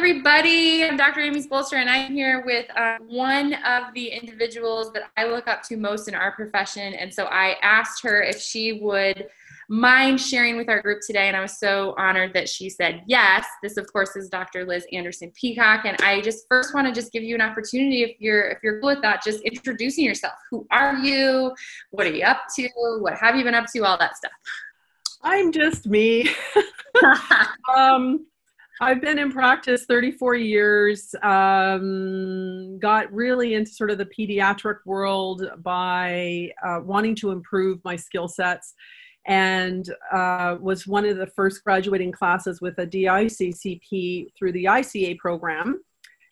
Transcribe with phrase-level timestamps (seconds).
[0.00, 0.82] everybody.
[0.82, 1.20] I'm Dr.
[1.20, 5.62] Amy Spoelstra, and I'm here with uh, one of the individuals that I look up
[5.64, 6.94] to most in our profession.
[6.94, 9.26] And so I asked her if she would
[9.68, 13.44] mind sharing with our group today, and I was so honored that she said yes.
[13.62, 14.64] This, of course, is Dr.
[14.64, 18.18] Liz Anderson Peacock, and I just first want to just give you an opportunity, if
[18.20, 20.32] you're if you're cool with that, just introducing yourself.
[20.50, 21.54] Who are you?
[21.90, 22.70] What are you up to?
[23.00, 23.80] What have you been up to?
[23.80, 24.32] All that stuff.
[25.22, 26.30] I'm just me.
[27.76, 28.24] um,
[28.82, 31.14] I've been in practice 34 years.
[31.22, 37.94] Um, got really into sort of the pediatric world by uh, wanting to improve my
[37.94, 38.72] skill sets
[39.26, 45.18] and uh, was one of the first graduating classes with a DICCP through the ICA
[45.18, 45.82] program.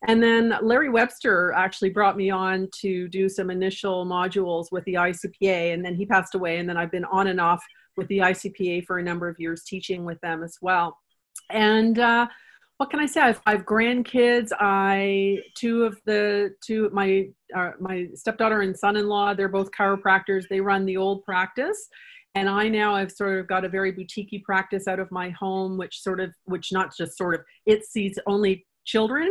[0.07, 4.95] And then Larry Webster actually brought me on to do some initial modules with the
[4.95, 6.59] ICPA, and then he passed away.
[6.59, 7.63] And then I've been on and off
[7.99, 10.97] with the ICPA for a number of years, teaching with them as well.
[11.51, 12.29] And uh,
[12.79, 13.21] what can I say?
[13.21, 14.51] I have five grandkids.
[14.59, 19.35] I two of the two my uh, my stepdaughter and son-in-law.
[19.35, 20.45] They're both chiropractors.
[20.49, 21.89] They run the old practice,
[22.37, 25.77] and I now I've sort of got a very boutiquey practice out of my home,
[25.77, 29.31] which sort of which not just sort of it sees only children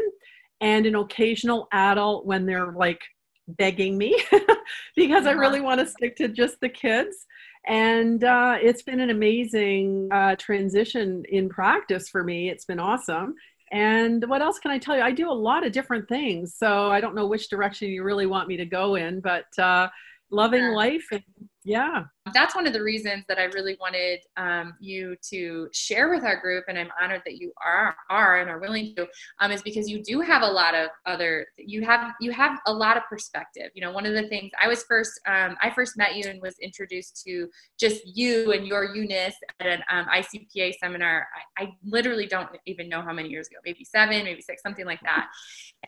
[0.60, 3.02] and an occasional adult when they're like
[3.48, 4.22] begging me
[4.96, 7.26] because I really want to stick to just the kids.
[7.66, 12.50] And uh, it's been an amazing uh, transition in practice for me.
[12.50, 13.36] It's been awesome.
[13.72, 15.02] And what else can I tell you?
[15.02, 16.56] I do a lot of different things.
[16.56, 19.90] So I don't know which direction you really want me to go in, but uh,
[20.32, 20.72] loving yeah.
[20.72, 21.24] life and
[21.68, 22.04] yeah.
[22.34, 26.40] That's one of the reasons that i really wanted um, you to share with our
[26.40, 29.06] group and i'm honored that you are are and are willing to
[29.42, 32.74] um, is because you do have a lot of other you have you have a
[32.74, 33.70] lot of perspective.
[33.74, 36.42] You know one of the things i was first um, i first met you and
[36.42, 41.28] was introduced to just you and your UNIS at an um, icpa seminar.
[41.58, 44.86] I, I, literally don't even know how many years ago maybe seven maybe six something
[44.86, 45.28] like that.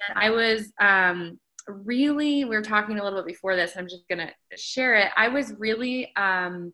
[0.09, 1.39] And i was um,
[1.71, 3.73] really, we were talking a little bit before this.
[3.77, 5.09] I'm just going to share it.
[5.15, 6.73] I was really um,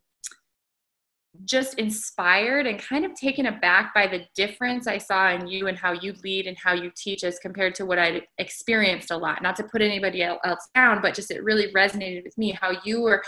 [1.43, 5.77] just inspired and kind of taken aback by the difference I saw in you and
[5.77, 9.41] how you lead and how you teach as compared to what I'd experienced a lot.
[9.41, 13.01] Not to put anybody else down, but just it really resonated with me how you
[13.01, 13.23] were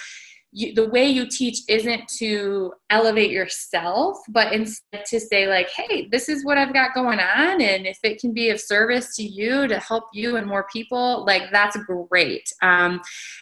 [0.58, 6.08] you, the way you teach isn't to elevate yourself, but instead to say, like, hey,
[6.10, 7.62] this is what I've got going on.
[7.62, 11.24] And if it can be of service to you to help you and more people,
[11.28, 12.52] like, that's great.
[12.64, 13.02] Um,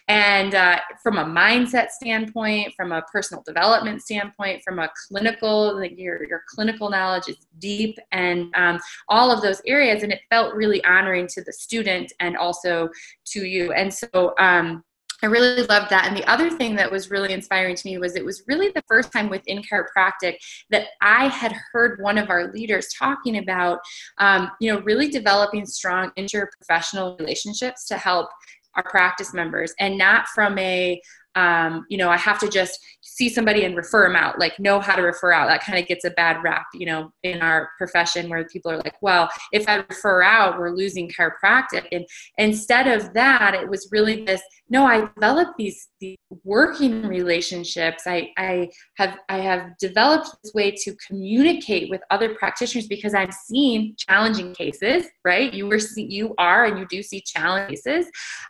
[0.09, 5.97] and uh, from a mindset standpoint, from a personal development standpoint, from a clinical, like,
[5.97, 8.77] your, your clinical knowledge is deep and um,
[9.07, 10.03] all of those areas.
[10.03, 12.89] And it felt really honoring to the student and also
[13.27, 13.71] to you.
[13.71, 14.83] And so, um,
[15.25, 16.05] I really loved that.
[16.07, 18.83] And the other thing that was really inspiring to me was it was really the
[18.87, 20.35] first time within chiropractic
[20.69, 23.79] that I had heard one of our leaders talking about,
[24.19, 28.29] um, you know, really developing strong interprofessional relationships to help
[28.75, 31.01] our practice members and not from a
[31.33, 32.79] um, you know, I have to just
[33.15, 35.47] see somebody and refer them out, like know how to refer out.
[35.47, 38.77] That kind of gets a bad rap, you know, in our profession where people are
[38.77, 41.87] like, well, if I refer out, we're losing chiropractic.
[41.93, 42.05] And
[42.37, 48.03] instead of that, it was really this, no, I developed these, these working relationships.
[48.05, 53.33] I, I have, I have developed this way to communicate with other practitioners because I've
[53.33, 55.53] seen challenging cases, right?
[55.53, 58.07] You were, you are, and you do see challenging cases.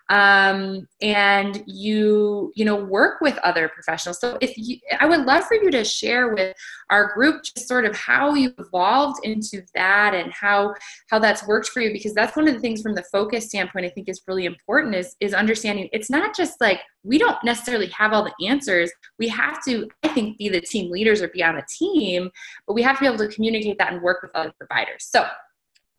[0.10, 5.44] Um, and you, you know work with other professionals so if you i would love
[5.46, 6.56] for you to share with
[6.90, 10.74] our group just sort of how you evolved into that and how
[11.10, 13.86] how that's worked for you because that's one of the things from the focus standpoint
[13.86, 17.88] i think is really important is is understanding it's not just like we don't necessarily
[17.88, 21.44] have all the answers we have to i think be the team leaders or be
[21.44, 22.30] on a team
[22.68, 25.26] but we have to be able to communicate that and work with other providers so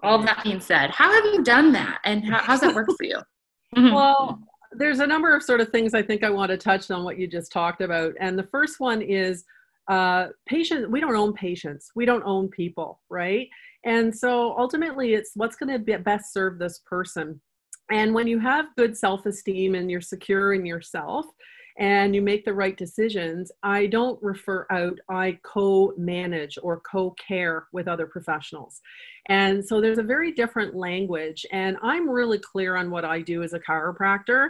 [0.03, 3.05] all that being said how have you done that and how, how's that work for
[3.05, 3.19] you
[3.93, 4.41] well
[4.72, 7.19] there's a number of sort of things I think I want to touch on what
[7.19, 8.15] you just talked about.
[8.21, 9.44] And the first one is
[9.88, 10.91] uh, patient.
[10.91, 11.91] We don't own patients.
[11.94, 13.49] We don't own people, right?
[13.84, 17.41] And so ultimately, it's what's going to best serve this person.
[17.91, 21.27] And when you have good self-esteem and you're secure in yourself,
[21.79, 27.11] and you make the right decisions, I don't refer out, I co manage or co
[27.12, 28.81] care with other professionals.
[29.27, 33.43] And so there's a very different language, and I'm really clear on what I do
[33.43, 34.49] as a chiropractor.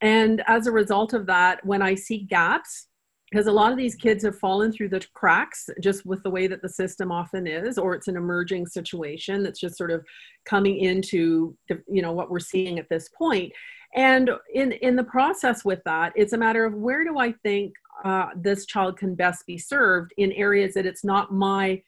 [0.00, 2.86] And as a result of that, when I see gaps,
[3.30, 6.46] because a lot of these kids have fallen through the cracks just with the way
[6.46, 10.04] that the system often is or it's an emerging situation that's just sort of
[10.44, 13.52] coming into the, you know what we're seeing at this point
[13.94, 17.72] and in in the process with that it's a matter of where do i think
[18.04, 21.80] uh, this child can best be served in areas that it's not my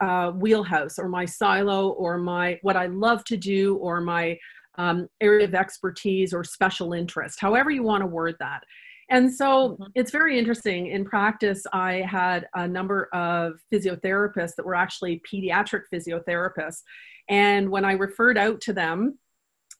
[0.00, 4.38] uh, wheelhouse or my silo or my what I love to do or my
[4.78, 8.62] um, area of expertise or special interest, however you want to word that.
[9.10, 9.84] And so mm-hmm.
[9.94, 10.86] it's very interesting.
[10.86, 16.82] In practice, I had a number of physiotherapists that were actually pediatric physiotherapists.
[17.28, 19.18] And when I referred out to them,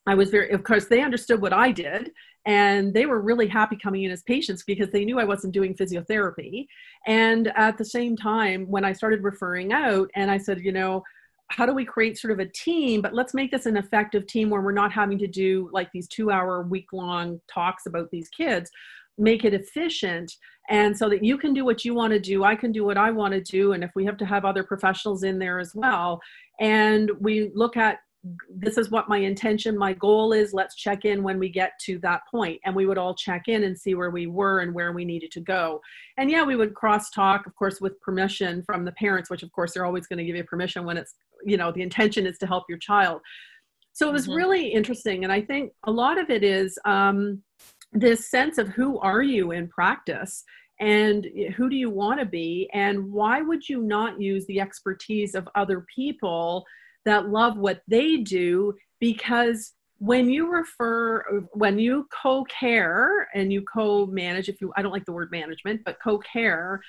[0.05, 2.11] I was very, of course, they understood what I did
[2.45, 5.75] and they were really happy coming in as patients because they knew I wasn't doing
[5.75, 6.65] physiotherapy.
[7.05, 11.03] And at the same time, when I started referring out and I said, you know,
[11.49, 14.49] how do we create sort of a team, but let's make this an effective team
[14.49, 18.29] where we're not having to do like these two hour week long talks about these
[18.29, 18.71] kids
[19.21, 20.31] make it efficient
[20.69, 22.97] and so that you can do what you want to do i can do what
[22.97, 25.73] i want to do and if we have to have other professionals in there as
[25.75, 26.21] well.
[26.59, 27.99] And we look at
[28.55, 31.97] this is what my intention my goal is let's check in when we get to
[31.99, 32.59] that point.
[32.63, 35.31] And we would all check in and see where we were and where we needed
[35.31, 35.81] to go.
[36.17, 39.51] And yeah we would cross talk of course with permission from the parents which of
[39.51, 42.37] course they're always going to give you permission when it's you know the intention is
[42.39, 43.21] to help your child.
[43.93, 44.35] So it was mm-hmm.
[44.35, 47.41] really interesting and i think a lot of it is um,
[47.91, 50.43] this sense of who are you in practice
[50.79, 52.69] and who do you want to be?
[52.73, 56.65] And why would you not use the expertise of other people
[57.05, 58.73] that love what they do?
[58.99, 65.05] Because when you refer when you co-care and you co-manage if you i don't like
[65.05, 66.81] the word management but co-care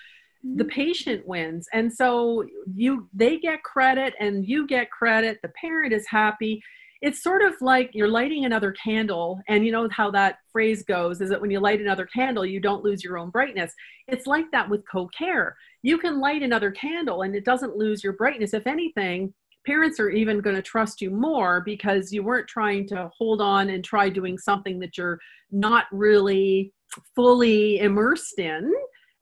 [0.43, 0.69] the mm-hmm.
[0.69, 1.69] patient wins.
[1.73, 2.45] And so
[2.75, 5.39] you they get credit and you get credit.
[5.43, 6.63] The parent is happy
[7.03, 11.21] it's sort of like you're lighting another candle and you know how that phrase goes
[11.21, 13.75] is that when you light another candle you don't lose your own brightness.
[14.07, 15.57] It's like that with co-care.
[15.83, 18.55] You can light another candle and it doesn't lose your brightness.
[18.55, 19.35] If anything
[19.67, 23.71] parents are even going to trust you more because you weren't trying to hold on
[23.71, 25.19] and try doing something that you're
[25.51, 26.73] not really
[27.15, 28.73] fully immersed in.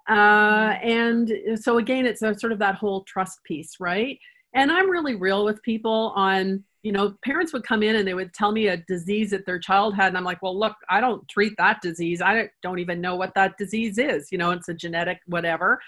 [0.09, 4.19] Uh, and so again it's a sort of that whole trust piece right?
[4.53, 8.15] And i'm really real with people on you know, parents would come in and they
[8.15, 10.09] would tell me a disease that their child had.
[10.09, 12.23] And I'm like, well, look, I don't treat that disease.
[12.23, 14.33] I don't even know what that disease is.
[14.33, 15.79] You know, it's a genetic whatever.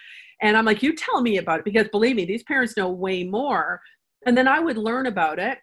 [0.43, 3.25] And I'm like, you tell me about it because believe me, these parents know way
[3.25, 3.81] more.
[4.27, 5.59] And then I would learn about it.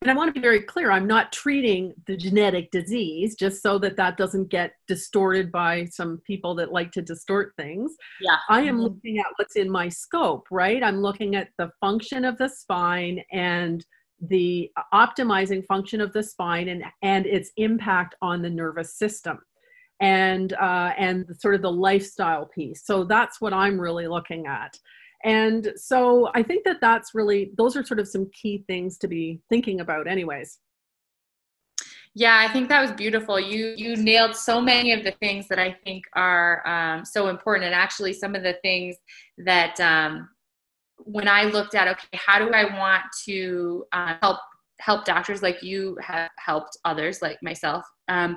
[0.00, 3.78] And I want to be very clear I'm not treating the genetic disease just so
[3.78, 7.94] that that doesn't get distorted by some people that like to distort things.
[8.20, 8.38] Yeah.
[8.48, 10.82] I am looking at what's in my scope, right?
[10.82, 13.86] I'm looking at the function of the spine and
[14.22, 19.38] the optimizing function of the spine and, and its impact on the nervous system
[20.00, 22.84] and uh, and sort of the lifestyle piece.
[22.84, 24.78] So that's what i'm really looking at.
[25.24, 29.08] And so i think that that's really those are sort of some key things to
[29.08, 30.58] be thinking about anyways.
[32.14, 33.40] Yeah i think that was beautiful.
[33.40, 37.66] You you nailed so many of the things that i think are um, so important
[37.66, 38.96] and actually some of the things
[39.38, 40.28] that um,
[41.04, 44.38] when I looked at, okay, how do I want to uh, help
[44.80, 47.84] help doctors like you have helped others like myself?
[48.08, 48.36] Um,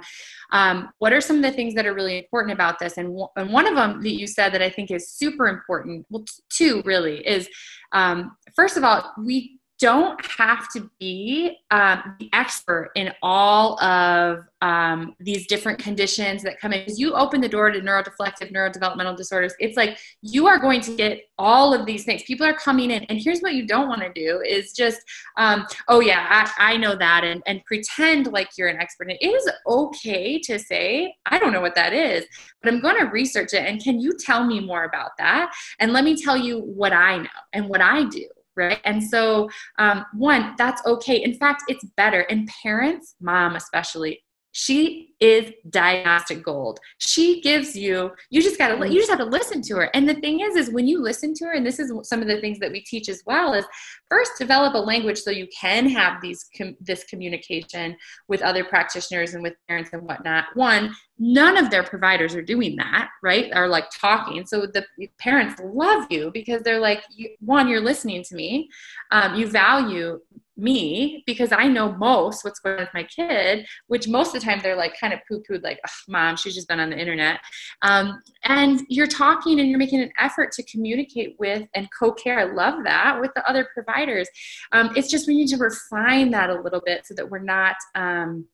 [0.51, 2.97] um, what are some of the things that are really important about this?
[2.97, 6.05] And, w- and one of them that you said that i think is super important
[6.09, 7.49] well t- two really is
[7.93, 14.39] um, first of all we don't have to be um, the expert in all of
[14.61, 16.79] um, these different conditions that come in.
[16.79, 20.95] Because you open the door to neurodeflective, neurodevelopmental disorders, it's like you are going to
[20.95, 22.23] get all of these things.
[22.23, 25.01] People are coming in, and here's what you don't want to do is just,
[25.37, 26.25] um, oh yeah,
[26.57, 29.11] I, I know that, and, and pretend like you're an expert.
[29.11, 32.25] it is okay to say, I don't know what that is,
[32.63, 33.65] but I'm going to research it.
[33.65, 35.53] And can you tell me more about that?
[35.79, 38.25] And let me tell you what I know and what I do
[38.55, 38.79] right?
[38.85, 41.23] And so, um, one, that's okay.
[41.23, 42.21] In fact, it's better.
[42.21, 44.24] And parents, mom especially,
[44.57, 46.79] she is diagnostic gold.
[46.97, 49.89] She gives you, you just got to, you just have to listen to her.
[49.93, 52.29] And the thing is, is when you listen to her, and this is some of
[52.29, 53.65] the things that we teach as well, is
[54.09, 57.97] first develop a language so you can have these, com- this communication
[58.29, 60.45] with other practitioners and with parents and whatnot.
[60.53, 63.51] One, none of their providers are doing that, right?
[63.51, 64.45] Are like talking.
[64.45, 64.85] So the
[65.19, 67.03] parents love you because they're like,
[67.41, 68.69] one, you're listening to me.
[69.11, 70.21] Um, you value
[70.57, 74.45] me because I know most what's going on with my kid, which most of the
[74.45, 77.39] time they're like kind of poo pooed, like, mom, she's just been on the internet.
[77.81, 82.39] Um, and you're talking and you're making an effort to communicate with and co care.
[82.39, 84.29] I love that with the other providers.
[84.71, 87.75] Um, it's just we need to refine that a little bit so that we're not.
[87.95, 88.47] Um,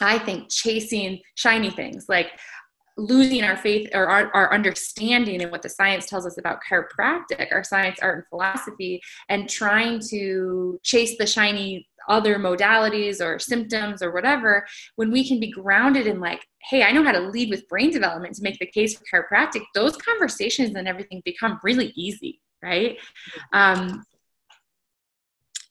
[0.00, 2.32] I think chasing shiny things like
[2.96, 7.52] losing our faith or our, our understanding in what the science tells us about chiropractic,
[7.52, 14.02] our science, art, and philosophy, and trying to chase the shiny other modalities or symptoms
[14.02, 17.50] or whatever, when we can be grounded in like, hey, I know how to lead
[17.50, 21.92] with brain development to make the case for chiropractic, those conversations and everything become really
[21.96, 22.98] easy, right?
[23.52, 24.04] Um,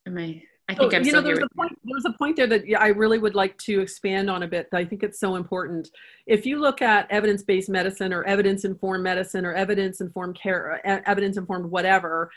[0.06, 0.44] am I?
[0.70, 1.78] I think so, I'm you know, there's a point.
[1.84, 4.70] There's a point there that I really would like to expand on a bit.
[4.72, 5.90] I think it's so important.
[6.26, 12.32] If you look at evidence-based medicine or evidence-informed medicine or evidence-informed care, evidence-informed whatever,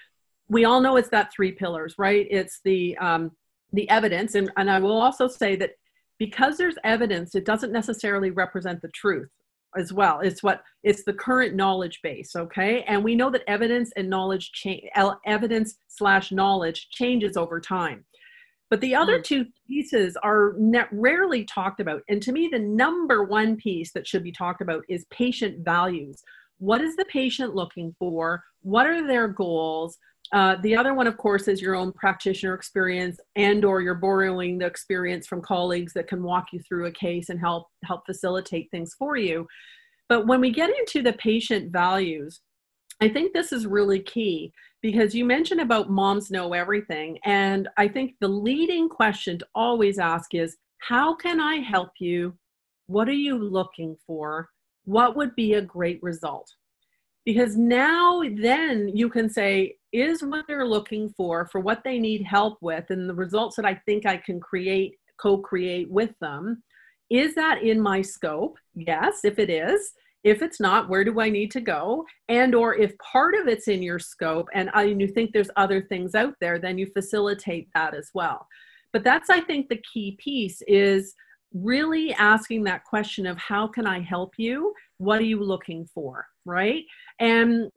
[0.48, 2.26] we all know it's that three pillars, right?
[2.28, 3.30] It's the um,
[3.72, 5.72] the evidence, and and I will also say that
[6.18, 9.28] because there's evidence, it doesn't necessarily represent the truth
[9.76, 10.20] as well.
[10.20, 12.82] It's what it's the current knowledge base, okay?
[12.82, 14.84] And we know that evidence and knowledge change,
[15.26, 18.04] evidence slash knowledge changes over time.
[18.68, 19.24] But the other mm.
[19.24, 22.02] two pieces are net rarely talked about.
[22.08, 26.22] And to me, the number one piece that should be talked about is patient values.
[26.58, 28.42] What is the patient looking for?
[28.62, 29.98] What are their goals?
[30.32, 34.58] Uh, the other one, of course, is your own practitioner experience, and or you're borrowing
[34.58, 38.68] the experience from colleagues that can walk you through a case and help help facilitate
[38.72, 39.46] things for you.
[40.08, 42.40] But when we get into the patient values,
[43.00, 44.52] I think this is really key
[44.86, 47.18] because you mentioned about moms know everything.
[47.24, 52.38] And I think the leading question to always ask is how can I help you?
[52.86, 54.48] What are you looking for?
[54.84, 56.54] What would be a great result?
[57.24, 62.22] Because now, then you can say, is what they're looking for, for what they need
[62.22, 66.62] help with, and the results that I think I can create, co create with them,
[67.10, 68.56] is that in my scope?
[68.76, 69.94] Yes, if it is
[70.26, 72.04] if it's not where do i need to go?
[72.28, 75.50] And or if part of it's in your scope and uh, I, you think there's
[75.56, 78.46] other things out there then you facilitate that as well.
[78.92, 81.14] But that's i think the key piece is
[81.54, 84.74] really asking that question of how can i help you?
[84.98, 86.84] What are you looking for right?
[87.20, 87.70] And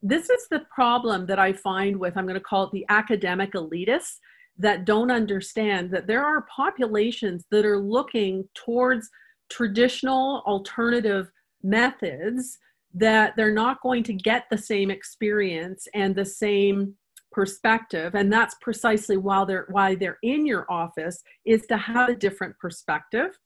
[0.00, 3.50] this is the problem that i find with i'm going to call it the academic
[3.54, 4.18] elitists
[4.56, 9.10] that don't understand that there are populations that are looking towards
[9.48, 11.28] traditional alternative
[11.62, 12.58] methods
[12.94, 16.94] that they're not going to get the same experience and the same
[17.32, 18.14] perspective.
[18.14, 22.58] And that's precisely why they're why they're in your office is to have a different
[22.58, 23.38] perspective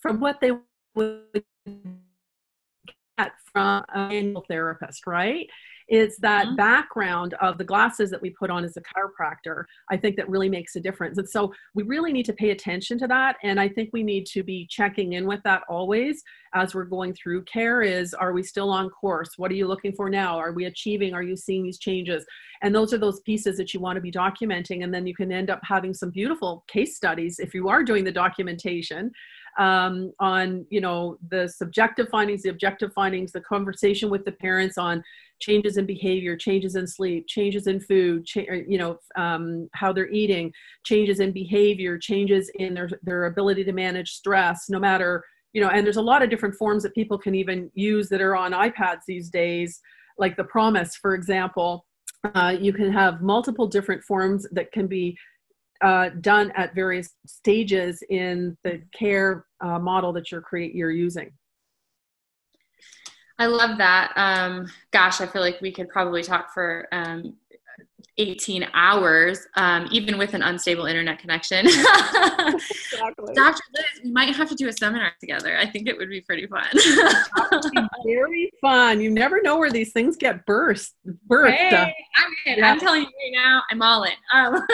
[0.00, 0.52] from what they
[0.94, 5.48] would get from a manual therapist right
[5.88, 6.56] it's that mm-hmm.
[6.56, 10.48] background of the glasses that we put on as a chiropractor i think that really
[10.48, 11.18] makes a difference.
[11.18, 13.36] And so we really need to pay attention to that.
[13.42, 16.22] And i think we need to be checking in with that always
[16.54, 17.44] as we're going through.
[17.44, 19.30] Care is are we still on course?
[19.36, 20.38] What are you looking for now?
[20.38, 21.12] Are we achieving?
[21.14, 22.24] Are you seeing these changes?
[22.62, 24.82] And those are those pieces that you want to be documenting.
[24.82, 28.04] And then you can end up having some beautiful case studies if you are doing
[28.04, 29.12] the documentation
[29.58, 34.76] um, on you know the subjective findings the objective findings the conversation with the parents
[34.76, 35.02] on
[35.40, 40.10] changes in behavior changes in sleep changes in food cha- you know um, how they're
[40.10, 40.52] eating
[40.84, 45.68] changes in behavior changes in their, their ability to manage stress no matter you know
[45.68, 48.52] and there's a lot of different forms that people can even use that are on
[48.52, 49.80] ipads these days
[50.18, 51.86] like the PROMIS for example
[52.34, 55.16] uh, you can have multiple different forms that can be
[55.82, 61.30] uh, done at various stages in the care uh, model that you're create you're using.
[63.38, 64.12] I love that.
[64.16, 67.34] Um, gosh, I feel like we could probably talk for um,
[68.18, 71.66] 18 hours, um, even with an unstable internet connection.
[71.66, 73.34] exactly.
[73.34, 73.62] Dr.
[73.74, 75.56] Liz, we might have to do a seminar together.
[75.58, 76.66] I think it would be pretty fun.
[78.06, 79.00] very fun.
[79.02, 80.94] You never know where these things get burst.
[81.26, 81.54] Burst.
[81.54, 82.70] Hey, I'm, yeah.
[82.70, 84.12] I'm telling you right now, I'm all in.
[84.32, 84.54] Um,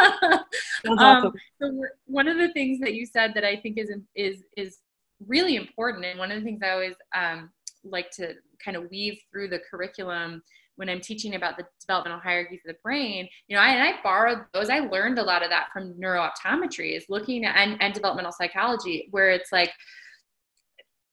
[0.88, 1.32] um, awesome.
[1.60, 4.78] so one of the things that you said that I think is is is
[5.26, 7.50] really important, and one of the things I always um,
[7.84, 8.34] like to
[8.64, 10.42] kind of weave through the curriculum
[10.76, 14.02] when I'm teaching about the developmental hierarchies of the brain, you know, I, and I
[14.02, 14.70] borrowed those.
[14.70, 19.08] I learned a lot of that from neurooptometry, is looking at and, and developmental psychology,
[19.10, 19.70] where it's like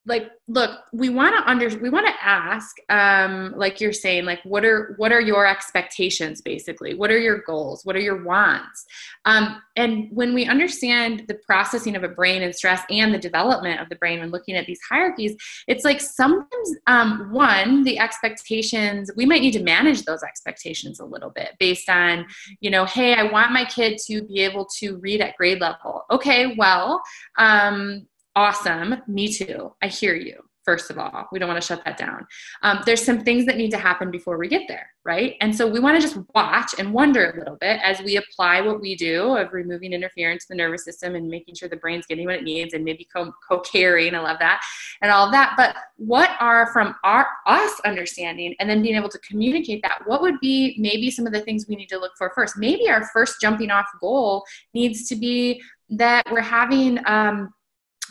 [0.10, 4.39] like look we want to under we want to ask um like you're saying like
[4.44, 6.96] what are what are your expectations basically?
[6.96, 7.86] What are your goals?
[7.86, 8.86] What are your wants?
[9.25, 13.80] Um and when we understand the processing of a brain and stress and the development
[13.80, 15.36] of the brain when looking at these hierarchies
[15.68, 21.06] it's like sometimes um one the expectations we might need to manage those expectations a
[21.06, 22.25] little bit based on
[22.60, 26.04] you know hey i want my kid to be able to read at grade level.
[26.10, 27.01] Okay well
[27.38, 29.02] um awesome.
[29.08, 29.74] Me too.
[29.82, 30.44] I hear you.
[30.66, 32.28] First of all, we don't want to shut that down.
[32.62, 35.36] Um, there's some things that need to happen before we get there, right?
[35.42, 38.62] And so we want to just watch and wonder a little bit as we apply
[38.62, 42.06] what we do of removing interference to the nervous system and making sure the brain's
[42.06, 44.14] getting what it needs and maybe co- co-carrying.
[44.14, 44.62] I love that
[45.02, 45.56] and all of that.
[45.58, 50.04] But what are from our us understanding and then being able to communicate that?
[50.06, 52.58] What would be maybe some of the things we need to look for first?
[52.58, 54.44] Maybe our first jumping off goal
[54.76, 57.52] needs to be that we're having um,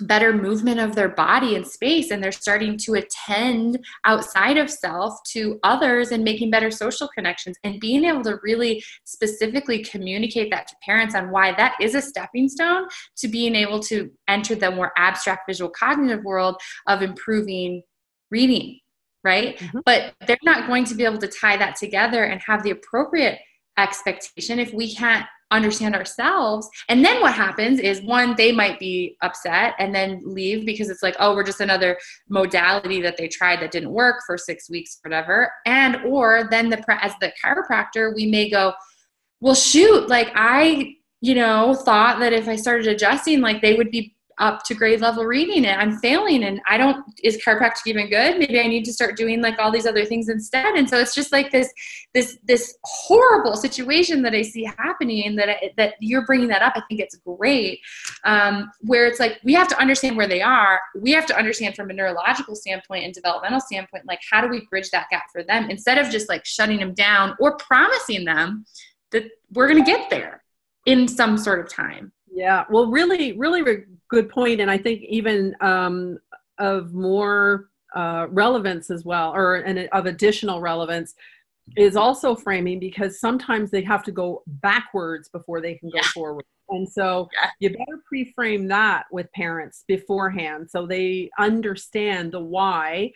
[0.00, 5.22] better movement of their body in space and they're starting to attend outside of self
[5.24, 10.66] to others and making better social connections and being able to really specifically communicate that
[10.68, 12.86] to parents on why that is a stepping stone
[13.16, 17.82] to being able to enter the more abstract visual cognitive world of improving
[18.30, 18.78] reading
[19.24, 19.78] right mm-hmm.
[19.84, 23.38] but they're not going to be able to tie that together and have the appropriate
[23.78, 26.68] expectation if we can't understand ourselves.
[26.88, 31.02] And then what happens is one, they might be upset and then leave because it's
[31.02, 34.98] like, oh, we're just another modality that they tried that didn't work for six weeks,
[35.02, 35.50] whatever.
[35.66, 38.74] And or then the as the chiropractor, we may go,
[39.40, 43.90] well, shoot, like I, you know, thought that if I started adjusting, like they would
[43.90, 48.08] be up to grade level reading and I'm failing and I don't, is chiropractic even
[48.08, 48.38] good?
[48.38, 50.74] Maybe I need to start doing like all these other things instead.
[50.74, 51.72] And so it's just like this,
[52.14, 56.72] this, this horrible situation that I see happening that, I, that you're bringing that up.
[56.76, 57.80] I think it's great.
[58.24, 60.80] Um, where it's like, we have to understand where they are.
[61.00, 64.66] We have to understand from a neurological standpoint and developmental standpoint, like how do we
[64.70, 68.64] bridge that gap for them instead of just like shutting them down or promising them
[69.10, 70.42] that we're going to get there
[70.86, 72.12] in some sort of time.
[72.30, 73.62] Yeah, well, really, really
[74.08, 76.18] good point, and I think even um,
[76.58, 81.14] of more uh, relevance as well, or and of additional relevance,
[81.76, 86.08] is also framing because sometimes they have to go backwards before they can go yeah.
[86.14, 86.44] forward.
[86.70, 87.50] And so yeah.
[87.60, 93.12] you better pre-frame that with parents beforehand so they understand the why.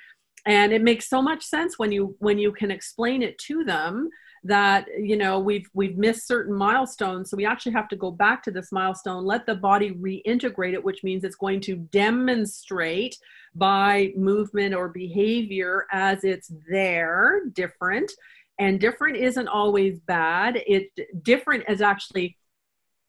[0.46, 4.10] And it makes so much sense when you when you can explain it to them
[4.44, 7.30] that you know we've we've missed certain milestones.
[7.30, 10.82] So we actually have to go back to this milestone let the body reintegrate it
[10.82, 13.16] which means it's going to demonstrate
[13.54, 18.10] by movement or behavior as it's there different.
[18.58, 20.62] And different isn't always bad.
[20.66, 20.90] It
[21.22, 22.36] different is actually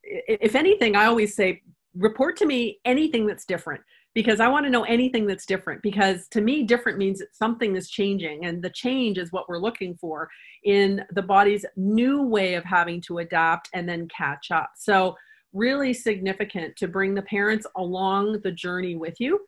[0.04, 1.62] if anything i always say
[1.96, 3.82] report to me anything that's different
[4.13, 5.82] because I want to know anything that's different.
[5.82, 9.96] Because to me, different means something is changing, and the change is what we're looking
[9.96, 10.29] for
[10.63, 14.72] in the body's new way of having to adapt and then catch up.
[14.75, 15.15] So,
[15.53, 19.39] really significant to bring the parents along the journey with you.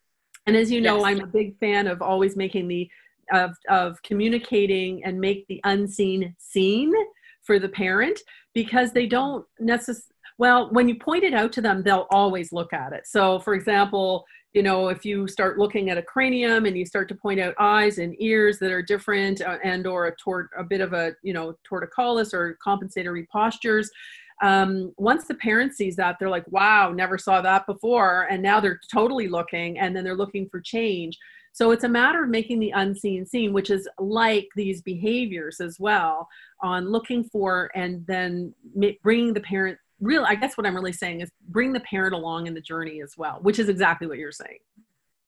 [0.46, 1.06] And as you know, yes.
[1.06, 2.90] I'm a big fan of always making the
[3.32, 6.94] of of communicating and make the unseen seen
[7.42, 8.20] for the parent
[8.54, 12.74] because they don't necessarily well, when you point it out to them, they'll always look
[12.74, 13.08] at it.
[13.08, 17.08] So, for example, you know if you start looking at a cranium and you start
[17.10, 20.64] to point out eyes and ears that are different uh, and or a tort a
[20.64, 23.92] bit of a you know torticollis or compensatory postures
[24.42, 28.60] um, once the parent sees that they're like wow never saw that before and now
[28.60, 31.18] they're totally looking and then they're looking for change.
[31.54, 35.80] So it's a matter of making the unseen seen which is like these behaviors as
[35.80, 36.28] well
[36.62, 38.54] on looking for and then
[39.02, 42.48] bringing the parent real i guess what i'm really saying is bring the parent along
[42.48, 44.60] in the journey as well which is exactly what you're saying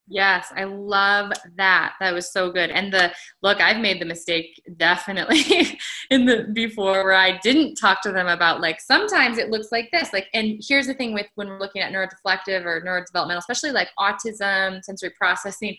[0.10, 1.96] Yes, I love that.
[2.00, 2.70] That was so good.
[2.70, 3.12] And the
[3.42, 5.78] look, I've made the mistake definitely
[6.10, 9.90] in the before where I didn't talk to them about like sometimes it looks like
[9.92, 10.14] this.
[10.14, 13.90] Like, and here's the thing with when we're looking at neurodeflective or neurodevelopmental, especially like
[14.00, 15.76] autism, sensory processing,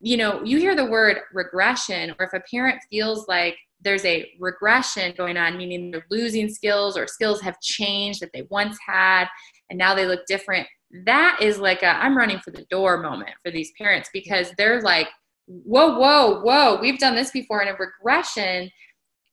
[0.00, 4.30] you know, you hear the word regression, or if a parent feels like there's a
[4.40, 9.26] regression going on, meaning they're losing skills or skills have changed that they once had
[9.70, 10.66] and now they look different.
[11.04, 14.80] That is like a I'm running for the door moment for these parents because they're
[14.80, 15.08] like,
[15.46, 17.60] whoa, whoa, whoa, we've done this before.
[17.60, 18.70] And a regression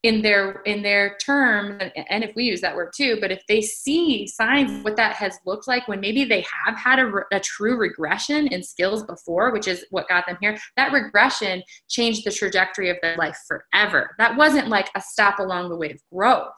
[0.06, 3.62] in their in their term and if we use that word too but if they
[3.62, 7.78] see signs what that has looked like when maybe they have had a, a, true
[7.78, 12.90] regression in skills before which is what got them here that regression changed the trajectory
[12.90, 14.16] of their life forever.
[14.18, 16.54] That wasn't like a stop along the way of growth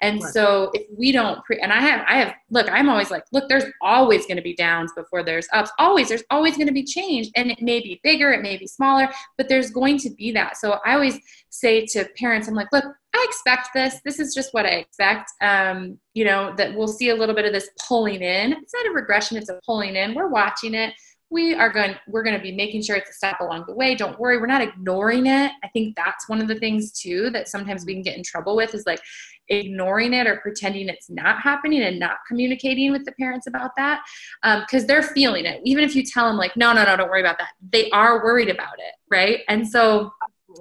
[0.00, 0.32] and right.
[0.32, 3.48] so if we don't pre and I have I have look, I'm always like, look,
[3.48, 5.70] there's always going to be downs before there's ups.
[5.78, 7.30] Always, there's always going to be change.
[7.36, 10.56] And it may be bigger, it may be smaller, but there's going to be that.
[10.56, 11.18] So I always
[11.50, 14.00] say to parents, I'm like, look, I expect this.
[14.04, 15.30] This is just what I expect.
[15.40, 18.52] Um, you know, that we'll see a little bit of this pulling in.
[18.52, 20.14] It's not a regression, it's a pulling in.
[20.14, 20.94] We're watching it
[21.30, 23.94] we are going we're going to be making sure it's a step along the way
[23.94, 27.48] don't worry we're not ignoring it i think that's one of the things too that
[27.48, 29.00] sometimes we can get in trouble with is like
[29.48, 34.02] ignoring it or pretending it's not happening and not communicating with the parents about that
[34.42, 35.60] because um, they're feeling it.
[35.64, 38.24] Even if you tell them like no no no don't worry about that they are
[38.24, 39.40] worried about it right?
[39.48, 40.12] And so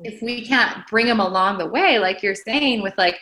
[0.03, 3.19] if we can't bring them along the way like you're saying with like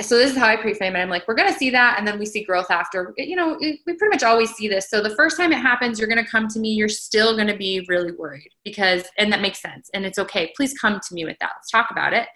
[0.00, 0.98] so this is how I pre-frame it.
[0.98, 3.12] I'm like, we're going to see that, and then we see growth after.
[3.16, 4.88] You know, we pretty much always see this.
[4.88, 6.70] So the first time it happens, you're going to come to me.
[6.70, 10.52] You're still going to be really worried because, and that makes sense, and it's okay.
[10.56, 11.52] Please come to me with that.
[11.56, 12.28] Let's talk about it,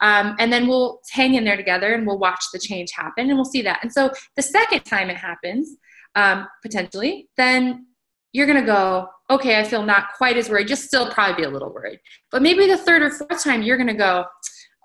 [0.00, 3.36] um, and then we'll hang in there together, and we'll watch the change happen, and
[3.36, 3.80] we'll see that.
[3.82, 5.76] And so the second time it happens,
[6.14, 7.86] um, potentially, then
[8.32, 11.42] you're going to go, okay, I feel not quite as worried, just still probably be
[11.44, 11.98] a little worried.
[12.30, 14.24] But maybe the third or fourth time, you're going to go,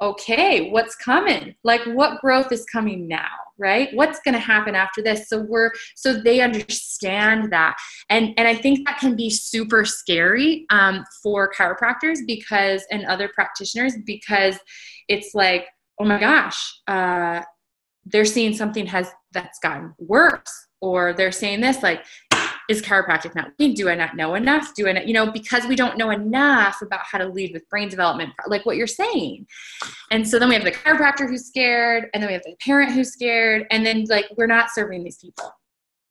[0.04, 1.56] okay, what's coming?
[1.64, 3.90] Like what growth is coming now, right?
[3.94, 5.30] What's going to happen after this?
[5.30, 7.78] So we're so they understand that,
[8.10, 13.30] and and I think that can be super scary um, for chiropractors because and other
[13.34, 14.60] practitioners because
[15.08, 15.68] it's like,
[16.00, 17.42] oh my gosh, uh,
[18.06, 22.04] they're seeing something has that's gotten worse, or they're saying this like
[22.70, 23.74] is chiropractic not working?
[23.74, 24.74] Do I not know enough?
[24.74, 27.68] Do I not, you know, because we don't know enough about how to lead with
[27.70, 29.48] brain development, like what you're saying.
[30.12, 32.92] And so then we have the chiropractor who's scared, and then we have the parent
[32.92, 35.52] who's scared, and then like we're not serving these people.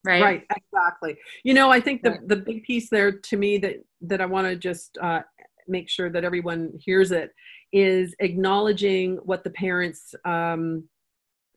[0.05, 0.23] Right.
[0.23, 0.43] Right.
[0.51, 1.17] Exactly.
[1.45, 2.29] You know, I think the, right.
[2.29, 5.21] the big piece there to me that, that I want to just uh,
[5.69, 7.33] make sure that everyone hears it
[7.73, 10.85] is acknowledging what the parents, um,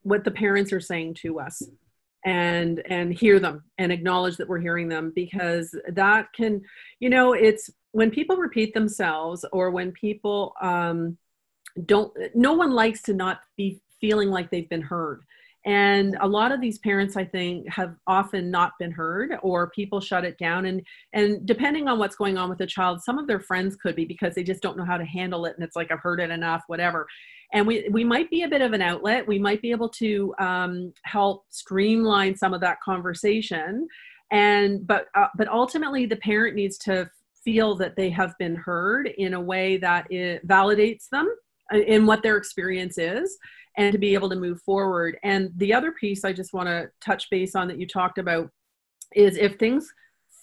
[0.03, 1.63] what the parents are saying to us
[2.25, 6.61] and and hear them and acknowledge that we're hearing them because that can
[6.99, 11.17] you know it's when people repeat themselves or when people um,
[11.85, 15.21] don't no one likes to not be feeling like they've been heard
[15.65, 19.99] and a lot of these parents i think have often not been heard or people
[19.99, 20.65] shut it down.
[20.65, 20.81] And
[21.13, 24.05] and depending on what's going on with the child some of their friends could be
[24.05, 26.29] because they just don't know how to handle it and it's like i've heard it
[26.29, 27.07] enough whatever.
[27.53, 29.27] And we we might be a bit of an outlet.
[29.27, 33.87] We might be able to um, help streamline some of that conversation.
[34.31, 37.09] And but uh, but ultimately the parent needs to
[37.43, 41.29] feel that they have been heard in a way that it validates them
[41.73, 43.37] uh, in what their experience is
[43.77, 46.89] and to be able to move forward and the other piece i just want to
[47.01, 48.49] touch base on that you talked about
[49.13, 49.91] is if things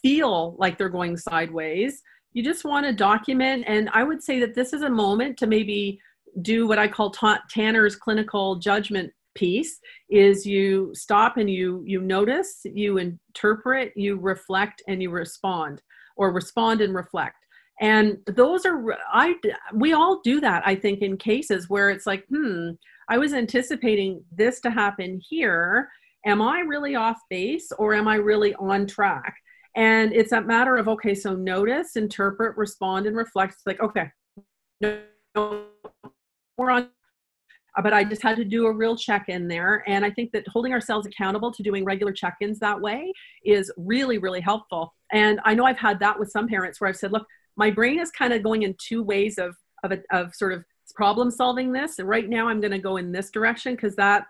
[0.03, 4.55] feel like they're going sideways you just want to document and i would say that
[4.55, 5.99] this is a moment to maybe
[6.41, 12.01] do what I call ta- Tanner's clinical judgment piece is you stop and you you
[12.01, 15.83] notice, you interpret, you reflect and you respond
[16.17, 17.37] or respond and reflect.
[17.81, 19.35] And those are I
[19.75, 22.71] we all do that I think in cases where it's like, hmm,
[23.09, 25.89] I was anticipating this to happen here.
[26.25, 29.35] Am I really off base or am I really on track?
[29.75, 33.55] And it's a matter of okay, so notice, interpret, respond, and reflect.
[33.55, 34.11] It's like, okay,
[34.81, 35.65] no,
[36.57, 36.89] we're on
[37.83, 39.83] but I just had to do a real check in there.
[39.87, 43.13] And I think that holding ourselves accountable to doing regular check ins that way
[43.45, 44.93] is really, really helpful.
[45.13, 47.99] And I know I've had that with some parents where I've said, look, my brain
[47.99, 51.73] is kind of going in two ways of, of, a, of sort of problem solving
[51.73, 51.99] this.
[51.99, 54.27] And right now I'm going to go in this direction because that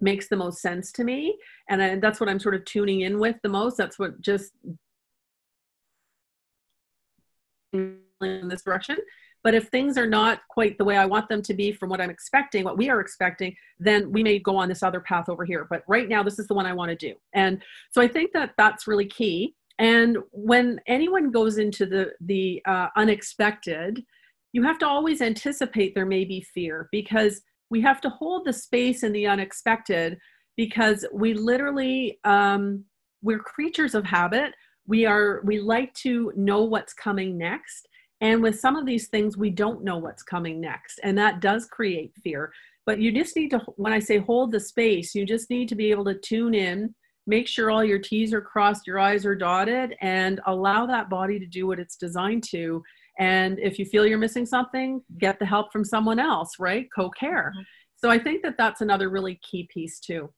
[0.00, 1.36] makes the most sense to me.
[1.68, 3.76] And I, that's what I'm sort of tuning in with the most.
[3.76, 4.52] That's what just
[7.72, 8.96] in this direction.
[9.42, 12.00] But if things are not quite the way I want them to be from what
[12.00, 15.44] I'm expecting, what we are expecting, then we may go on this other path over
[15.44, 15.68] here.
[15.70, 17.14] But right now, this is the one I want to do.
[17.32, 19.54] And so I think that that's really key.
[19.78, 24.04] And when anyone goes into the the uh, unexpected,
[24.56, 28.52] you have to always anticipate there may be fear because we have to hold the
[28.52, 30.18] space in the unexpected
[30.56, 32.84] because we literally um,
[33.22, 34.54] we're creatures of habit.
[34.86, 37.86] We are we like to know what's coming next
[38.20, 41.00] and with some of these things, we don't know what's coming next.
[41.02, 42.52] And that does create fear.
[42.86, 45.74] But you just need to, when I say hold the space, you just need to
[45.74, 46.94] be able to tune in,
[47.26, 51.38] make sure all your T's are crossed, your I's are dotted, and allow that body
[51.38, 52.82] to do what it's designed to.
[53.18, 56.86] And if you feel you're missing something, get the help from someone else, right?
[56.94, 57.52] Co care.
[57.54, 57.62] Mm-hmm.
[57.96, 60.30] So I think that that's another really key piece too.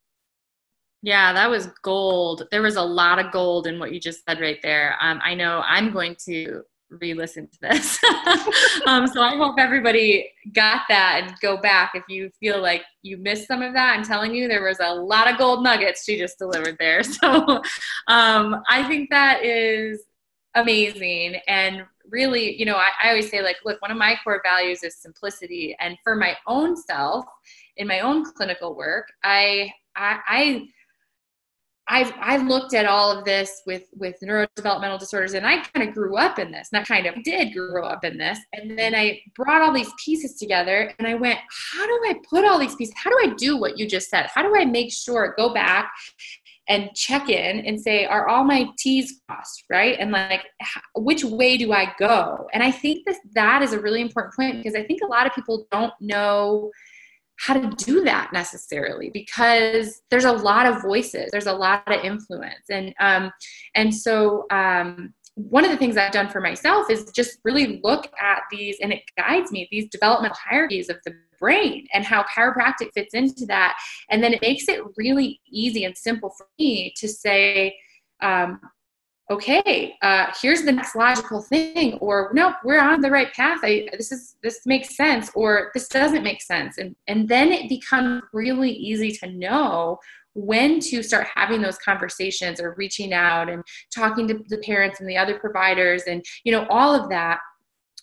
[1.03, 2.45] Yeah, that was gold.
[2.51, 4.97] There was a lot of gold in what you just said right there.
[5.01, 7.99] Um, I know I'm going to re-listen to this.
[8.87, 13.17] um, so I hope everybody got that and go back if you feel like you
[13.19, 13.97] missed some of that.
[13.97, 17.03] I'm telling you, there was a lot of gold nuggets she just delivered there.
[17.21, 17.63] So
[18.07, 20.05] um, I think that is
[20.55, 24.41] amazing and really, you know, I, I always say like, look, one of my core
[24.45, 27.25] values is simplicity, and for my own self,
[27.77, 30.69] in my own clinical work, I I, I
[31.91, 35.95] I've I've looked at all of this with with neurodevelopmental disorders, and I kind of
[35.95, 36.69] grew up in this.
[36.73, 40.35] I kind of did grow up in this, and then I brought all these pieces
[40.35, 41.39] together, and I went,
[41.73, 42.95] how do I put all these pieces?
[42.97, 44.27] How do I do what you just said?
[44.35, 45.91] How do I make sure go back
[46.69, 49.97] and check in and say, are all my T's crossed, right?
[49.99, 50.45] And like,
[50.95, 52.47] which way do I go?
[52.53, 55.27] And I think that that is a really important point because I think a lot
[55.27, 56.71] of people don't know
[57.39, 62.05] how to do that necessarily because there's a lot of voices there's a lot of
[62.05, 63.31] influence and um,
[63.77, 68.11] and so um, one of the things i've done for myself is just really look
[68.21, 72.93] at these and it guides me these developmental hierarchies of the brain and how chiropractic
[72.93, 73.79] fits into that
[74.11, 77.75] and then it makes it really easy and simple for me to say
[78.21, 78.61] um,
[79.31, 83.59] okay, uh, here's the next logical thing, or nope, we're on the right path.
[83.63, 87.69] I, this is this makes sense, or this doesn't make sense, and and then it
[87.69, 89.99] becomes really easy to know
[90.39, 93.63] when to start having those conversations or reaching out and
[93.95, 97.41] talking to the parents and the other providers and you know all of that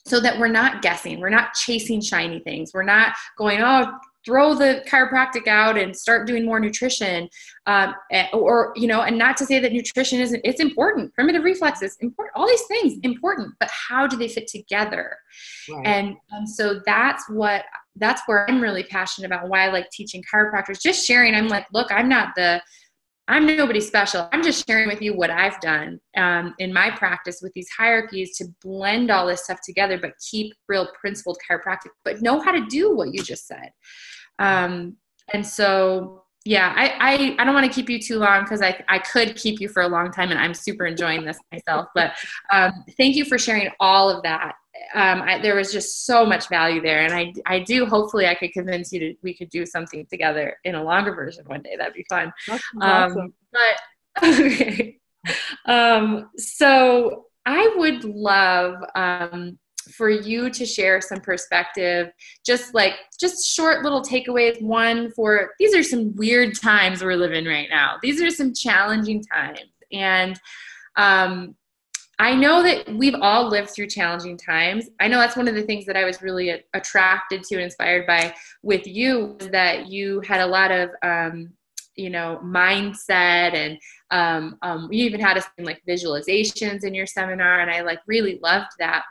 [0.08, 2.72] so that we're not guessing we're not chasing shiny things.
[2.74, 3.92] We're not going oh
[4.26, 7.30] throw the chiropractic out and start doing more nutrition
[7.68, 11.14] um, eh, or you know and not to say that nutrition isn't it's important.
[11.14, 15.18] Primitive reflexes important all these things important but how do they fit together?
[15.70, 15.86] Right.
[15.86, 17.64] and and so that's what
[17.98, 21.66] that's where i'm really passionate about why i like teaching chiropractors just sharing i'm like
[21.74, 22.62] look i'm not the
[23.28, 24.30] I'm nobody special.
[24.32, 28.38] I'm just sharing with you what I've done um, in my practice with these hierarchies
[28.38, 32.66] to blend all this stuff together, but keep real principled chiropractic, but know how to
[32.68, 33.72] do what you just said.
[34.38, 34.98] Um,
[35.34, 38.84] and so, yeah, I, I, I don't want to keep you too long because I,
[38.88, 41.88] I could keep you for a long time and I'm super enjoying this myself.
[41.96, 42.12] But
[42.52, 44.54] um, thank you for sharing all of that.
[44.94, 47.04] Um, I, there was just so much value there.
[47.04, 50.58] And I, I do, hopefully I could convince you to, we could do something together
[50.64, 51.76] in a longer version one day.
[51.78, 52.32] That'd be fun.
[52.50, 53.34] Um, awesome.
[53.52, 54.98] but, okay.
[55.66, 59.60] Um, so I would love, um,
[59.92, 62.10] for you to share some perspective
[62.46, 67.46] just like just short little takeaways one for these are some weird times we're living
[67.46, 69.60] right now these are some challenging times
[69.92, 70.40] and
[70.98, 71.56] um,
[72.20, 74.90] i know that we've all lived through challenging times.
[75.00, 78.08] I know that's one of the things that i was really attracted to and inspired
[78.08, 81.54] by with you is that you had a lot of um,
[81.96, 83.78] you know mindset and
[84.12, 88.40] um, um, you even had us like visualizations in your seminar and i like really
[88.42, 89.04] loved that.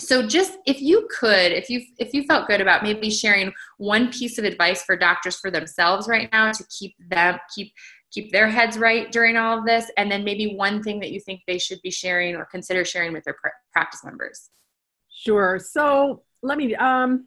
[0.00, 4.12] So just if you could if you if you felt good about maybe sharing one
[4.12, 7.72] piece of advice for doctors for themselves right now to keep them keep
[8.10, 11.20] keep their heads right during all of this and then maybe one thing that you
[11.20, 14.50] think they should be sharing or consider sharing with their pr- practice members.
[15.10, 15.58] Sure.
[15.58, 17.26] So let me um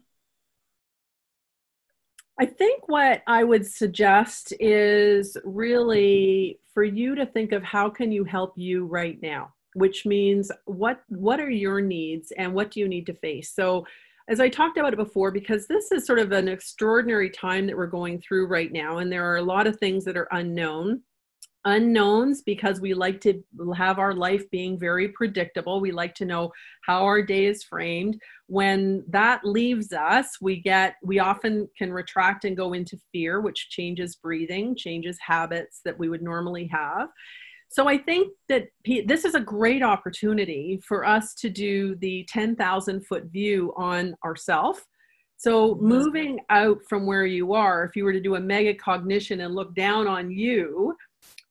[2.40, 8.10] I think what I would suggest is really for you to think of how can
[8.10, 12.80] you help you right now which means what what are your needs and what do
[12.80, 13.50] you need to face?
[13.50, 13.86] So
[14.28, 17.76] as i talked about it before because this is sort of an extraordinary time that
[17.76, 21.02] we're going through right now and there are a lot of things that are unknown
[21.64, 23.42] unknowns because we like to
[23.76, 25.80] have our life being very predictable.
[25.80, 26.50] We like to know
[26.84, 28.20] how our day is framed.
[28.46, 33.70] When that leaves us, we get we often can retract and go into fear, which
[33.70, 37.08] changes breathing, changes habits that we would normally have.
[37.72, 43.06] So I think that this is a great opportunity for us to do the 10,000
[43.06, 44.84] foot view on ourself.
[45.38, 49.54] So moving out from where you are, if you were to do a metacognition and
[49.54, 50.94] look down on you,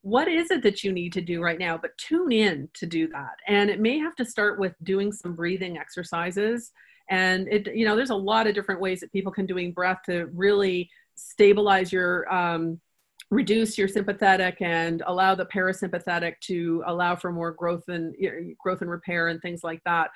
[0.03, 1.75] what is it that you need to do right now?
[1.75, 3.37] But tune in to do that.
[3.47, 6.71] And it may have to start with doing some breathing exercises.
[7.09, 10.01] And it, you know, there's a lot of different ways that people can doing breath
[10.05, 12.79] to really stabilize your um,
[13.31, 18.13] reduce your sympathetic and allow the parasympathetic to allow for more growth and
[18.59, 20.11] growth and repair and things like that.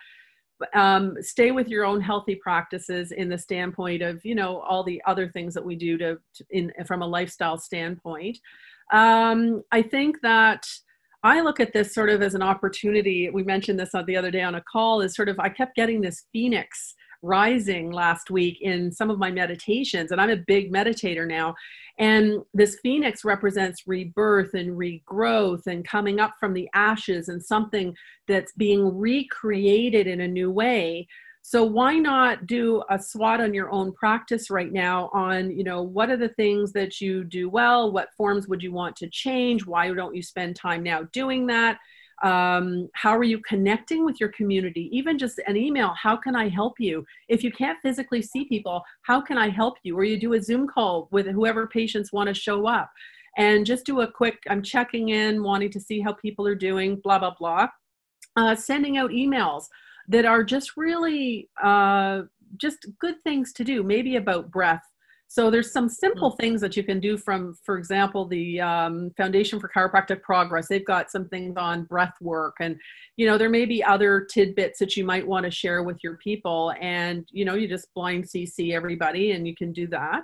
[0.74, 5.02] Um, stay with your own healthy practices in the standpoint of you know all the
[5.06, 8.38] other things that we do to, to in from a lifestyle standpoint.
[8.94, 10.66] Um, i think that
[11.24, 13.30] i look at this sort of as an opportunity.
[13.30, 16.00] We mentioned this the other day on a call is sort of i kept getting
[16.02, 21.28] this phoenix rising last week in some of my meditations and i'm a big meditator
[21.28, 21.54] now
[21.98, 27.96] and this phoenix represents rebirth and regrowth and coming up from the ashes and something
[28.28, 31.08] that's being recreated in a new way.
[31.42, 35.84] So why not do a SWOT on your own practice right now on, you know,
[35.84, 37.92] what are the things that you do well?
[37.92, 39.66] What forms would you want to change?
[39.66, 41.78] Why don't you spend time now doing that?
[42.24, 44.90] Um, how are you connecting with your community?
[44.92, 47.06] Even just an email how can i help you?
[47.28, 49.98] If you can't physically see people how can i help you?
[49.98, 52.90] Or you do a zoom call with whoever patients want to show up.
[53.38, 57.02] And just do a quick i'm checking in wanting to see how people are doing
[57.04, 57.68] blah blah blah.
[58.38, 59.66] Uh, sending out emails
[60.08, 62.22] that are just really uh,
[62.58, 64.84] just good things to do maybe about breath
[65.36, 66.38] so there's some simple mm.
[66.38, 70.70] things that you can do from, for example, the um, Foundation for Chiropractic Progress.
[70.70, 72.78] They've got some things on breath work, and
[73.18, 76.16] you know there may be other tidbits that you might want to share with your
[76.24, 76.74] people.
[76.80, 80.24] And you know you just blind CC everybody, and you can do that.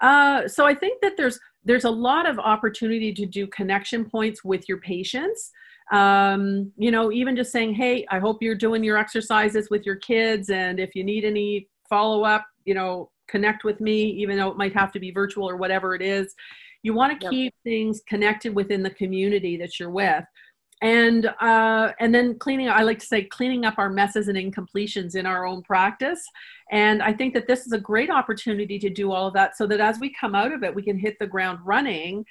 [0.00, 4.42] Uh, so I think that there's there's a lot of opportunity to do connection points
[4.42, 5.50] with your patients.
[5.92, 9.96] Um, you know, even just saying, hey, I hope you're doing your exercises with your
[9.96, 14.48] kids, and if you need any follow up, you know, connect with me, even though
[14.48, 16.34] it might have to be virtual or whatever it is.
[16.82, 17.30] You want to yep.
[17.30, 20.24] keep things connected within the community that you're with.
[20.82, 25.14] and uh, and then cleaning i like to say cleaning up our messes and incompletions
[25.14, 26.22] in our own practice
[26.70, 29.66] and i think that this is a great opportunity to do all of that so
[29.66, 32.24] that as we come out of it we can hit the ground running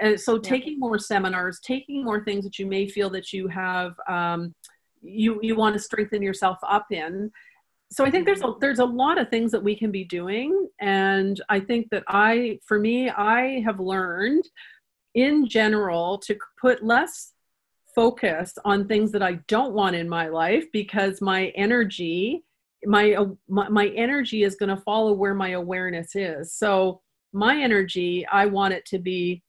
[0.00, 0.40] and so yeah.
[0.42, 4.52] taking more seminars taking more things that you may feel that you have um,
[5.00, 7.30] you you want to strengthen yourself up in
[7.92, 8.58] so i think there's a mm-hmm.
[8.60, 12.58] there's a lot of things that we can be doing and i think that i
[12.66, 14.44] for me i have learned
[15.14, 17.32] in general to put less
[17.94, 22.44] focus on things that I don't want in my life because my energy
[22.84, 27.00] my uh, my, my energy is going to follow where my awareness is so
[27.32, 29.40] my energy i want it to be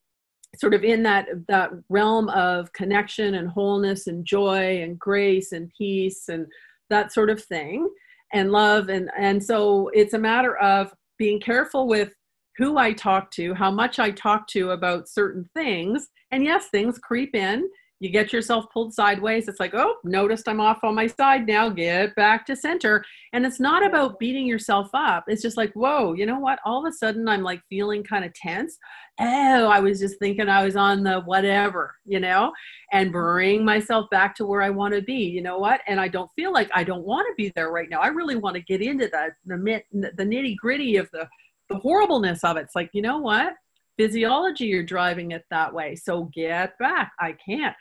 [0.55, 5.71] sort of in that that realm of connection and wholeness and joy and grace and
[5.75, 6.45] peace and
[6.91, 7.89] that sort of thing
[8.33, 12.13] and love and and so it's a matter of being careful with
[12.57, 16.07] who i talk to how much i talk to about certain things.
[16.31, 17.69] And yes things creep in
[18.03, 19.47] you get yourself pulled sideways.
[19.47, 23.01] It's like, oh, noticed I'm off on my side now, get back to center.
[23.31, 25.23] And it's not about beating yourself up.
[25.27, 26.59] It's just like, whoa, you know what?
[26.65, 28.77] All of a sudden I'm like feeling kind of tense.
[29.21, 32.51] Oh, I was just thinking I was on the whatever, you know,
[32.91, 35.23] and bring myself back to where I want to be.
[35.23, 35.79] You know what?
[35.87, 38.01] And I don't feel like I don't want to be there right now.
[38.01, 41.29] I really want to get into the, the, the nitty gritty of the,
[41.69, 42.63] the horribleness of it.
[42.63, 43.53] It's like, you know what?
[43.95, 45.95] Physiology, you're driving it that way.
[45.95, 47.13] So get back.
[47.19, 47.75] I can't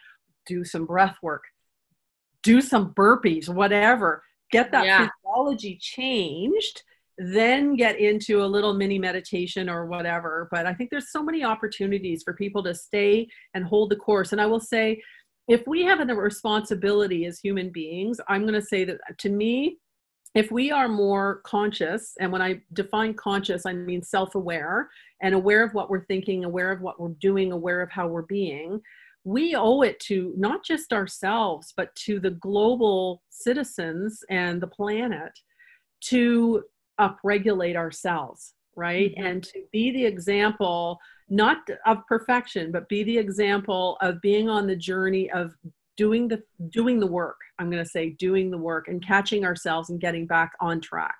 [0.47, 1.45] do some breath work,
[2.43, 4.23] do some burpees, whatever.
[4.51, 5.09] Get that yeah.
[5.25, 6.83] physiology changed,
[7.19, 10.49] then get into a little mini meditation or whatever.
[10.51, 14.33] But I think there's so many opportunities for people to stay and hold the course.
[14.33, 15.03] And I will say,
[15.49, 19.79] if we have a responsibility as human beings, I'm going to say that to me,
[20.35, 24.89] if we are more conscious, and when I define conscious, I mean self aware
[25.21, 28.23] and aware of what we're thinking, aware of what we're doing, aware of how we're
[28.23, 28.81] being,
[29.25, 35.33] we owe it to not just ourselves, but to the global citizens and the planet
[36.09, 36.65] to
[37.01, 39.13] upregulate ourselves, right?
[39.13, 39.27] Mm-hmm.
[39.27, 44.67] And to be the example, not of perfection, but be the example of being on
[44.67, 45.55] the journey of
[45.97, 49.91] doing the doing the work i'm going to say doing the work and catching ourselves
[49.91, 51.15] and getting back on track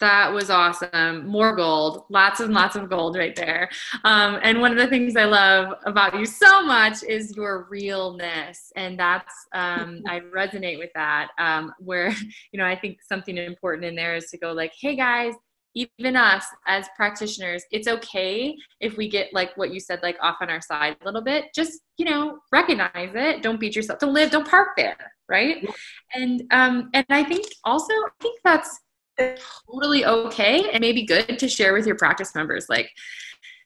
[0.00, 1.26] that was awesome.
[1.26, 3.70] More gold, lots and lots of gold right there.
[4.04, 8.72] Um, and one of the things I love about you so much is your realness.
[8.76, 11.28] And that's, um, I resonate with that.
[11.38, 12.10] Um, where,
[12.52, 15.34] you know, I think something important in there is to go like, hey guys,
[15.74, 20.36] even us as practitioners, it's okay if we get like what you said, like off
[20.40, 21.46] on our side a little bit.
[21.54, 23.42] Just, you know, recognize it.
[23.42, 23.98] Don't beat yourself.
[23.98, 25.12] Don't live, don't park there.
[25.28, 25.68] Right.
[26.14, 28.78] And, um, and I think also, I think that's,
[29.16, 32.90] totally okay and maybe good to share with your practice members like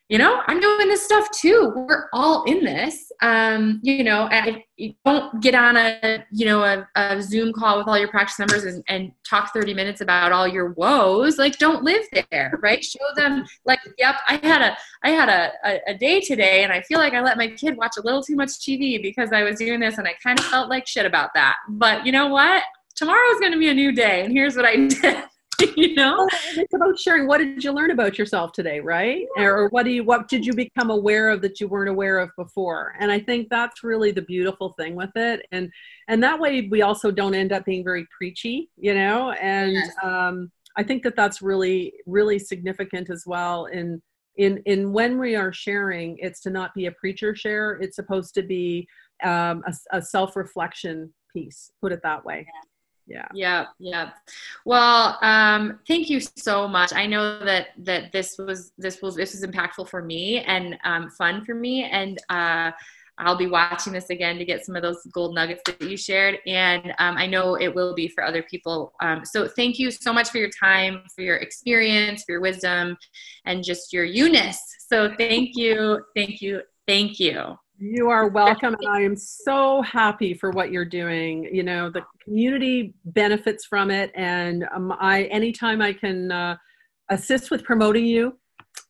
[0.07, 1.73] you know i'm doing this stuff too.
[1.75, 3.11] We're all in this.
[3.21, 4.63] Um, you know I,
[5.03, 8.63] don't get on a you know a, a zoom call with all your practice members
[8.63, 11.37] and, and, talk 30 minutes about all your woes.
[11.37, 12.83] Like don't live there right?
[12.83, 16.71] Show them like yep i had a i had a, a, a day today and
[16.71, 19.43] i feel like i let my kid watch a little too much tv because i
[19.43, 21.57] was doing this and i kind of felt like shit about that.
[21.67, 22.63] But you know what?
[22.95, 25.23] Tomorrow's going to be a new day and here's what i did
[25.75, 26.27] you know?
[26.55, 29.25] It's about sharing what did you learn about yourself today right?
[29.35, 29.43] Yeah.
[29.43, 32.29] or what do you what did you become aware of that you weren't aware of
[32.37, 32.93] before?
[32.99, 35.45] And i think that's really the beautiful thing with it.
[35.51, 35.71] And
[36.07, 39.31] and that way we also don't end up being very preachy you know?
[39.31, 39.91] And yes.
[40.03, 44.01] um i think that that's really really significant as well in
[44.37, 47.71] in in when we are sharing it's to not be a preacher share.
[47.81, 48.87] It's supposed to be
[49.23, 52.47] um, a, a self-reflection piece put it that way.
[52.47, 52.69] Yeah
[53.09, 54.11] yeah yeah yeah
[54.65, 59.33] well um thank you so much i know that that this was this was this
[59.33, 62.71] was impactful for me and um, fun for me and uh
[63.19, 66.39] I'll be watching this again to get some of those gold nuggets that you shared.
[66.47, 68.93] And um, I know it will be for other people.
[69.01, 72.97] Um, so thank you so much for your time, for your experience, for your wisdom,
[73.45, 74.59] and just your you-ness.
[74.87, 77.57] So thank you, thank you, thank you.
[77.79, 78.75] You are welcome.
[78.79, 81.47] and I am so happy for what you're doing.
[81.51, 84.11] You know, the community benefits from it.
[84.15, 86.57] And um, I, anytime I can uh,
[87.09, 88.37] assist with promoting you,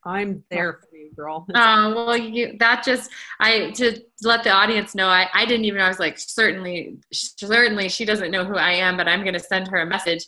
[0.04, 1.46] I'm there for you, girl.
[1.56, 5.82] Oh, well, you, that just, I, to let the audience know, I, I didn't even,
[5.82, 9.40] I was like, certainly, certainly she doesn't know who I am, but I'm going to
[9.40, 10.26] send her a message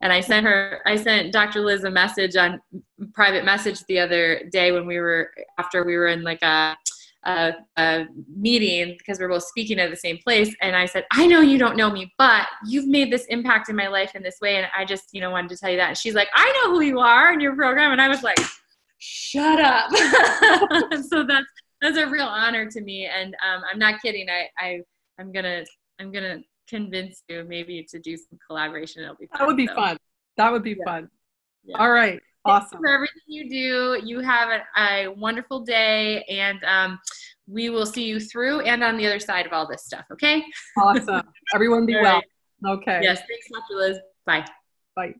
[0.00, 1.60] and I sent her, I sent Dr.
[1.60, 2.60] Liz a message on
[3.12, 6.74] private message the other day when we were, after we were in like a,
[7.24, 11.26] a, a, meeting because we're both speaking at the same place and i said i
[11.26, 14.38] know you don't know me but you've made this impact in my life in this
[14.40, 16.50] way and i just you know wanted to tell you that and she's like i
[16.52, 18.38] know who you are in your program and i was like
[18.98, 19.90] shut up
[21.10, 21.46] so that's
[21.80, 24.28] that's a real honor to me, and um, I'm not kidding.
[24.28, 24.80] I, I
[25.18, 25.64] I'm gonna
[25.98, 29.02] I'm gonna convince you maybe to do some collaboration.
[29.02, 29.74] It'll be fun, that would be so.
[29.74, 29.96] fun.
[30.36, 30.84] That would be yeah.
[30.84, 31.08] fun.
[31.64, 31.78] Yeah.
[31.78, 32.20] All right.
[32.44, 32.78] Awesome.
[32.78, 34.00] for everything you do.
[34.06, 36.98] You have a, a wonderful day, and um,
[37.46, 40.04] we will see you through and on the other side of all this stuff.
[40.12, 40.42] Okay.
[40.78, 41.22] Awesome.
[41.54, 42.22] Everyone be well.
[42.62, 42.78] Right.
[42.78, 43.00] Okay.
[43.02, 43.18] Yes.
[43.18, 43.78] Thanks, Dr.
[43.78, 43.98] Liz.
[44.26, 44.44] Bye.
[44.96, 45.14] Bye.